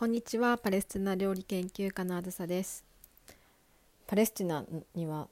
[0.00, 0.56] こんにちは。
[0.56, 2.86] パレスチナ料理研究家のあずさです。
[4.06, 5.28] パレスチナには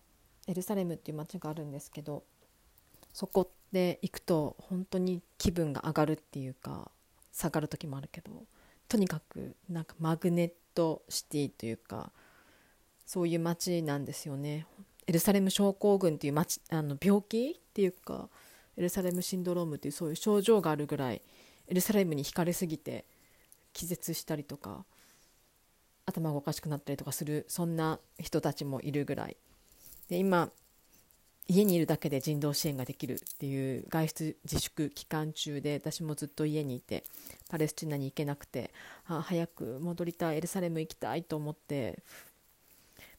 [0.47, 2.23] エルサレムっていう街があるんですけど
[3.15, 6.91] そこで行くと本当に気分が上がるっていうか
[7.33, 8.31] 下がる時もあるけど
[8.91, 12.13] とにかくなんかマグネットシティというか
[13.07, 14.67] そういう街なんですよね。
[15.07, 18.29] エルサレム症候群っていう街あの病気っていうか
[18.77, 21.23] エルサレムシンドロームっていうそういう症状があるぐらい
[21.69, 23.07] エルサレムに惹かれすぎて
[23.79, 24.85] 気絶したりとか
[26.05, 29.37] 頭がおかしくなったりとかするそんな人たちもいるぐらい。
[30.09, 30.51] で今
[31.47, 37.05] 家にいるだけで人道支援ができるっていう外出自粛期間中で私もずっと家にいて
[37.49, 38.71] パレスチナに行けなくて
[39.07, 42.03] あ早く戻りたいエルサレム行きたいと思って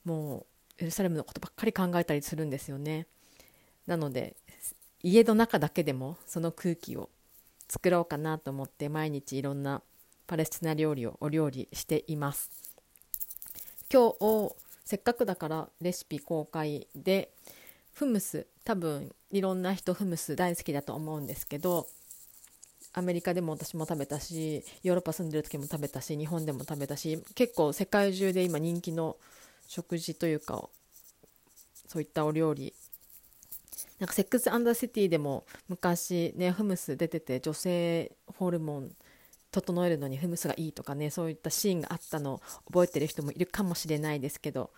[0.03, 0.45] も
[0.79, 3.07] うエルサレムのことばっかり考えたりするんですよね。
[3.87, 4.35] なので
[5.01, 7.09] 家の中だけでもその空気を
[7.67, 9.81] 作ろうかなと思って毎日いろんな
[10.29, 12.51] パレスチナ料理をお料理しています。
[13.91, 14.53] 今日
[14.85, 17.31] せっかくだからレシピ公開で
[17.93, 21.87] フムス多分いろんな人フムス大好きだと思うんですけど
[22.93, 29.17] アメリカでも私も食べたしヨーロッパ住んでる時も食べたし日本でも食べたし結構世界中で今人気の
[29.67, 30.69] 食事というか
[31.87, 32.71] そういったお料理。
[33.97, 38.91] なんかセックス・アンダー・シティでも昔ねフムス出てて女性ホルモン
[39.51, 44.71] 整えるのにフムスがいいとかねそういったシーンがあったのを覚えてる人もいるかもしれないですけど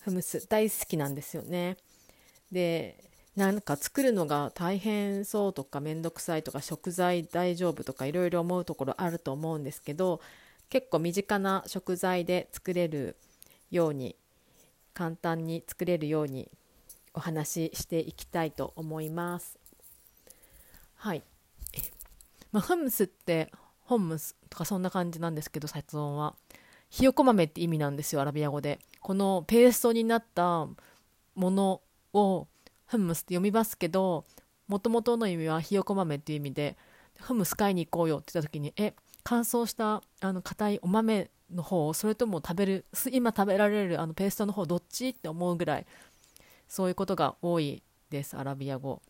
[0.00, 1.76] フムス大好きなんですよね。
[2.50, 3.04] で
[3.36, 10.20] なんか作るのが大変そうとか面倒くさいとか食材大丈夫とかいろいろ思うところあると思うんですけど
[10.68, 13.16] 結構身近な食材で作れる
[13.70, 14.16] ように
[14.92, 16.50] 簡単に作れるように
[17.14, 19.58] お話ししていきたいと思います。
[20.96, 21.22] はい、
[22.52, 23.50] まあ、フムスって
[23.84, 26.34] ホンムスとかそんな感じなんですけど発音は。
[26.90, 28.78] ひよこ豆って意味なんですよアラビア語で。
[29.00, 30.68] このペーストになった
[31.34, 31.80] もの
[32.12, 32.46] を
[32.86, 34.26] フンムスって読みますけど
[34.68, 36.76] もともとの意味はひよこ豆っていう意味で
[37.18, 38.94] フムス買いに行こうよって言った時にえ
[39.24, 45.86] 乾燥したあの硬いお豆の方それとも食べる今食べられるあのペーストの方どっちって思うぐらい
[46.68, 49.00] そういうことが多いですアラビア語。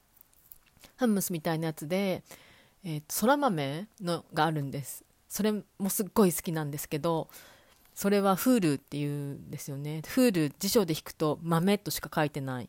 [0.97, 2.23] ハムスみたいなやつで
[2.85, 5.05] えー、そら豆のがあるんです。
[5.29, 7.29] それもすっごい好きなんですけど
[7.95, 10.03] それはフールっていうんですよね。
[10.07, 12.69] フール辞書で引くと豆としか書いてない。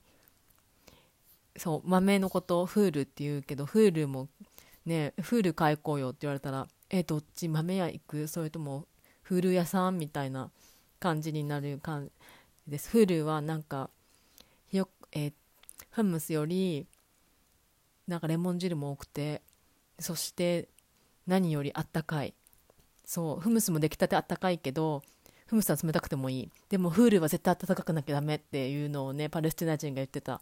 [1.57, 4.27] そう豆のことフールって言うけどフールも
[4.85, 8.27] ねフール買いこうよって言われたらえどっち豆屋行く？
[8.27, 8.85] それとも
[9.21, 10.49] フール屋さんみたいな
[10.99, 12.05] 感じになる感
[12.65, 12.89] じです。
[12.89, 13.89] フールはなんか
[14.71, 15.33] よ、えー、
[15.91, 16.87] フムスより
[18.07, 19.41] なんかレモン汁も多くて
[20.03, 20.69] そして
[21.25, 22.33] 何よりあったかい。
[23.05, 25.03] そうフムスも出来たてあったかいけど
[25.47, 26.49] フムスは冷たくてもいい。
[26.69, 30.39] でもフールは絶対温かくなきゃダメっていうのをねパレスチナ人が言ってた。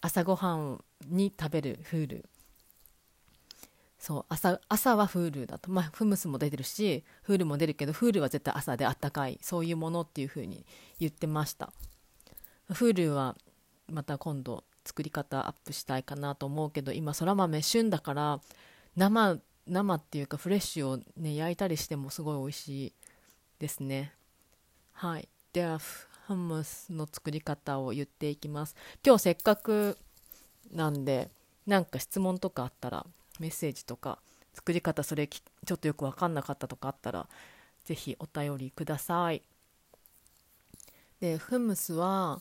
[0.00, 2.24] 朝ごはんに食べるフール。
[3.98, 5.70] そう朝朝はフールだと。
[5.70, 9.38] まあフムスも出てるしフールも出るけどフールは絶対朝であったかい。
[9.42, 10.64] そういうものっていう風に
[10.98, 11.72] 言ってました。
[12.72, 13.36] フールは
[13.88, 18.40] また今度作り方アップしたいかなと思うけど今そら豆旬だから
[18.96, 22.92] 生生っていうかフレッシュをね焼いたりしてもすごい美味しい
[23.58, 24.12] ですね。
[24.92, 25.28] はい。
[25.52, 25.78] では
[26.26, 28.74] ハムスの作り方を言っていきます。
[29.04, 29.96] 今日せっかく
[30.72, 31.30] なんで
[31.66, 33.06] なんか質問とかあったら
[33.38, 34.18] メッセージとか
[34.54, 37.28] 作り方それちょっとよく分かんなかったとかあったら
[37.84, 39.42] 是非お便りください。
[41.20, 42.40] でフムスは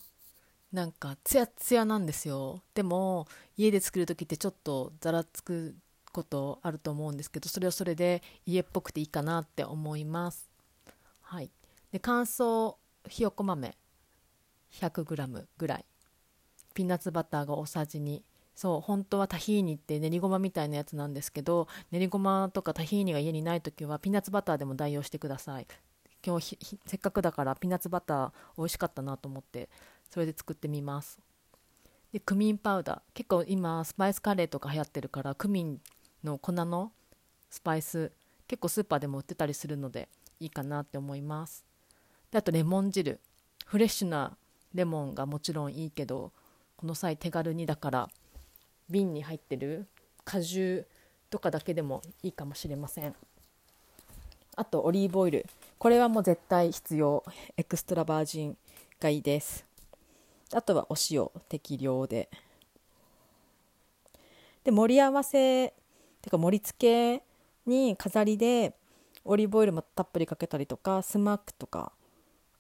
[0.72, 2.62] なんかツヤツヤなんですよ。
[2.74, 3.28] でも
[3.58, 5.76] 家で作る時ってちょっとざらつく
[6.12, 10.50] ことあると思うんですけどそれはそれで家っぽくていいかなって思います。
[11.22, 11.52] はい、
[11.92, 12.75] で乾燥
[13.08, 13.75] ひよこ豆
[14.74, 15.86] 100g ぐらい。
[16.74, 18.22] ピーナッツバターが大さじ2
[18.56, 25.67] そう本当はタヒーニって練りごまみたいなやつなんですけど練りごまとかタヒーニが家にない時はピーナッツバターでも代用してください。
[26.26, 29.70] 今日せっかくだからピーナッツバター美味しかったなと思って
[30.09, 31.20] それで作ってみます。
[32.11, 33.02] でクミンパウダー。
[33.14, 35.79] 結構今スパイスカレーとか流行ってるからクミン
[36.24, 36.92] の粉の
[37.50, 38.12] スパイス
[38.48, 41.64] 結構スーパーでも売ってたりするのでいいかなって思います。
[42.32, 43.20] であとレモン汁。
[43.66, 44.36] フレッシュな
[44.74, 46.32] レモンがもちろんいいけど
[46.76, 48.10] この際手軽にだから
[48.90, 49.88] 瓶に入ってる
[50.26, 50.88] 果汁
[51.30, 53.16] とかだけでもいいかもしれません。
[54.56, 55.46] あとオリーブオイル。
[55.78, 57.24] これはもう絶対必要。
[57.56, 58.58] エクストラバージン
[59.00, 59.66] がいいです。
[60.52, 62.30] あとはお塩適量で。
[64.64, 65.74] で盛り合わせ
[66.22, 66.78] てか盛り付
[67.20, 67.24] け
[67.66, 68.74] に飾りで
[69.26, 71.92] オリーブオイルもたっぷりかけたりとかスマックとか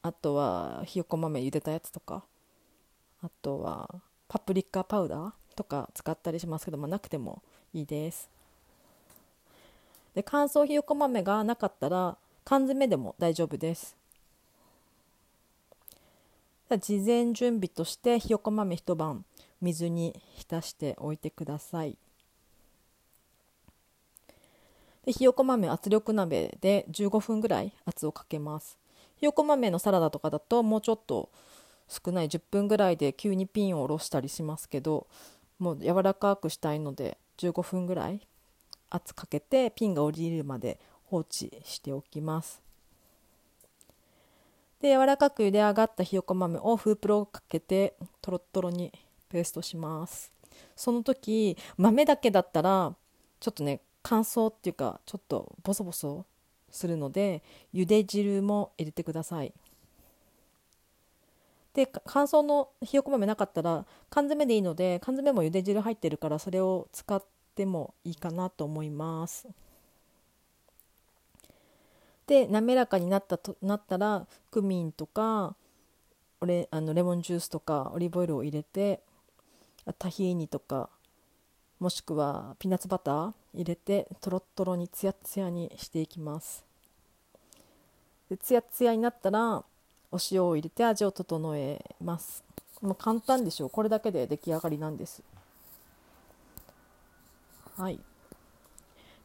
[0.01, 2.23] あとはひよこ豆茹でたやつとか
[3.21, 3.89] あとは
[4.27, 7.41] パプリカパウダーとか使ったりしますけど、まあ、なくても
[7.73, 8.29] いいです。
[10.15, 13.95] で乾燥ひよこ豆がなかったら缶詰でも大丈夫です。
[16.69, 19.25] 事前準備としてひよこ豆一晩
[19.59, 21.97] 水に浸しておいてください。
[25.09, 28.77] でひよこ豆圧力鍋で15分ぐらい圧をかけます。
[29.15, 31.31] ひよこ豆のサラダとかだともうちょっと
[31.87, 35.07] 少ない10分ぐらいで急にピンを下ろしたりしますけど
[35.57, 38.21] もう柔らかくしたいので15分ぐらい
[38.91, 42.61] 圧かけてピンが降りるまで放置しておきます。
[44.79, 48.91] で柔らかく茹で上がったひよこ豆をフープロをかけてとろっとろに
[49.27, 50.31] ペーストします。
[50.75, 52.93] その時豆だけだったら
[53.39, 56.25] ちょっとね乾燥っていうかちょっとボソボソ
[56.71, 57.43] するので
[57.75, 59.53] 茹で汁も入れてください。
[61.75, 67.23] で乾燥のひよこ豆なかったら缶詰でいいので缶詰も茹で汁入ってるからそれを使っ
[67.53, 69.47] てもいいかなと思います。
[72.25, 75.55] で滑らかになったとなったらクミンとか
[76.41, 79.01] レあのレモンジュースとかオリーブオイルを入れて
[79.99, 80.89] タヒーニとか
[81.79, 86.65] もしくはピーナッツバター入れてとろっとろにツヤツヤにしていきます。
[88.29, 89.63] でツヤツヤになったら
[90.11, 92.43] お塩を入れて味を整えます。
[92.81, 93.69] もう簡単でしょう。
[93.69, 95.23] これだけで出来上がりなんです。
[97.77, 97.99] はい。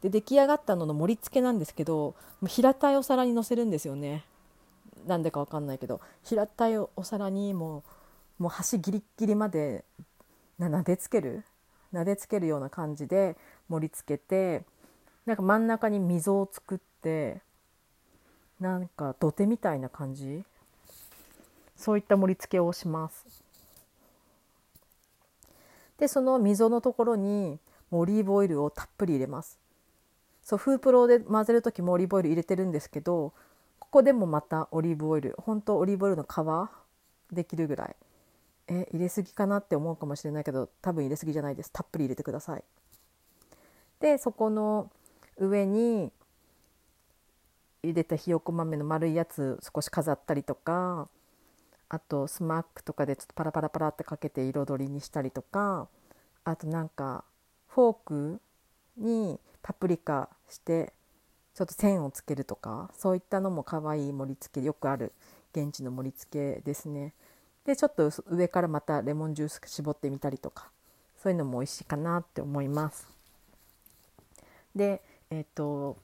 [0.03, 2.15] で出来上がったのの盛り付けなんですけど
[2.47, 4.25] 平たいお皿にのせるんですよね。
[5.09, 6.00] なんでかわかんないけど。
[6.23, 7.83] 平たいお皿にも
[8.39, 9.85] うもう端ギリギリまで
[10.59, 11.45] なでつける
[11.94, 13.37] なでつけるような感じで
[13.69, 14.64] 盛り付けて
[15.26, 17.41] なんか真ん中に溝を作って
[18.61, 20.44] なんか土手みたいな感じ？
[21.76, 23.25] そういった盛り付けをします。
[25.99, 27.58] でその溝のところに
[27.91, 29.58] オリーブオイルをたっぷり入れます。
[30.43, 33.32] そうフープロで混ぜる時もオリーブオイル入れてるんですけど
[33.79, 37.35] ここでもまたオリーブオイル本当オリーブオイルの皮？
[37.35, 37.97] できるぐらい。
[38.69, 42.64] え入れすぎかなって思うかもしれないけど多分入れすぎじゃないですたっぷり入れてください
[44.00, 44.90] でそこの
[45.38, 46.11] 上に
[47.82, 51.08] 入れたひよこ豆の丸いやつ少し飾ったりとか
[51.88, 55.88] あとスマックとかでちょっとパラパラパラってかけて彩りにしたりとか
[56.44, 57.25] あとなんか
[57.69, 58.40] フォーク
[58.96, 60.93] にパプリカして
[61.55, 65.12] ちょっと線をつけるとかそういったのも可愛い盛り付けよくある
[65.55, 67.14] 現地の盛り付けですね。
[67.66, 70.70] でちょっと上からまたレモンジュース絞ってみたりとか
[71.22, 73.08] そういうのも美味しいかなって思います。
[74.75, 75.96] でえっ、と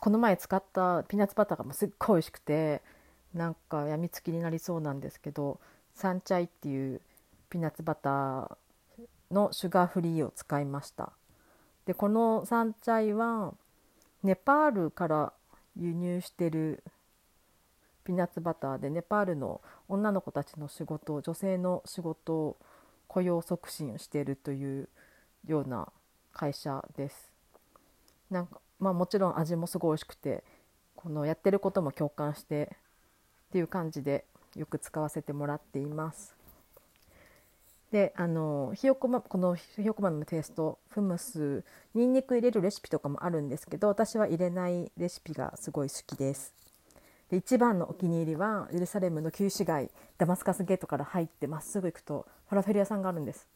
[0.00, 2.82] この前使ったピーナッツバターがもすっごい美味しくて
[3.32, 5.60] なんかやみつきになりそうなんですけど
[5.94, 7.00] サンチャイっていう
[7.48, 8.56] ピーナッツバター
[9.30, 11.12] のシュガーフリーを使いました。
[11.86, 13.54] でこのサンチャイは
[14.22, 15.32] ネパールから
[15.76, 16.82] 輸入してる
[18.06, 22.56] ピーナッツバターでネパールの女の子たちの仕事女性の仕事を
[23.08, 24.88] 雇用促進をしているという
[25.46, 25.88] ような
[26.32, 27.32] 会社です。
[28.30, 30.44] なんかまあ、もちろん味もすごい美味しくて
[30.94, 32.76] このやってることも共感して
[33.48, 36.34] っていう感じでよく使わせてもらっています。
[37.90, 41.64] であのひよこ、ま、このひよこ豆のテイストフムス
[41.94, 46.52] にんにく入れるレシピとかもあるんですけど私は入れないレシピがすごい好きです
[47.30, 53.48] で一番のお気に入りはエルサレムの旧市街ダマスカスゲートから入ってまっすぐ行くとファラフェル屋さんがあるんです。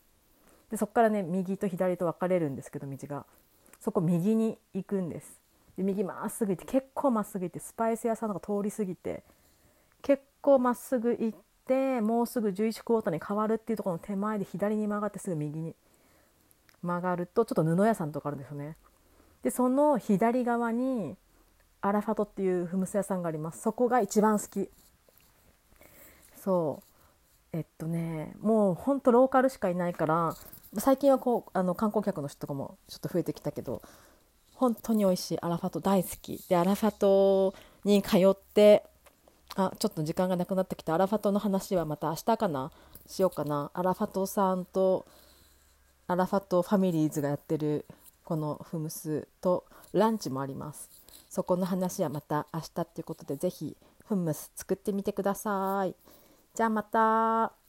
[0.70, 3.24] でそこからね右と左と分かれるんですけど道が。
[3.80, 5.40] そこ右に行くんです。
[5.76, 9.22] で右まっすぐ行って結構まっすぐ行ってスパイス屋さんとか通り過ぎて
[10.02, 15.74] 結構まっすぐ行ってもうすぐ11クォーターに変わるっていうところの手前で左に曲がってすぐ右に
[16.82, 18.76] 曲がるとちょっと布屋さんとかあるんですよね。
[19.42, 21.16] でその左側に
[21.80, 23.62] アラファトっていうフムス屋さんがあります。
[23.62, 24.70] そこが一番好き。
[26.36, 26.86] そう。
[27.52, 30.36] えっとねもうほんとローカルしかいないから
[30.78, 33.82] 最近はこうあの観光客の人とかもちょっと増えてきたけど
[34.54, 36.44] 本当に美味しいアラファト大好き。
[36.48, 38.84] でアラファトに通って
[39.56, 42.70] あちょっと時間がなくなってきたアラファトの話はまた明日かな
[43.06, 43.70] しようかな。
[43.74, 45.06] アラファトさんと
[46.06, 47.84] アラファトファミリーズがやってる
[48.24, 50.88] このフムスとランチもあります。
[51.28, 53.76] そこの話はまた明日っていうことで是非
[54.06, 55.94] フムス作ってみてください。
[56.54, 57.59] じゃあまた。